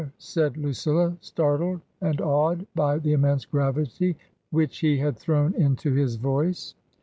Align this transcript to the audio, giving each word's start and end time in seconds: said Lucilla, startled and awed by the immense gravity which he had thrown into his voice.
said 0.17 0.57
Lucilla, 0.57 1.15
startled 1.21 1.79
and 2.01 2.21
awed 2.21 2.65
by 2.73 2.97
the 2.97 3.13
immense 3.13 3.45
gravity 3.45 4.17
which 4.49 4.79
he 4.79 4.97
had 4.97 5.15
thrown 5.15 5.53
into 5.53 5.93
his 5.93 6.15
voice. 6.15 6.73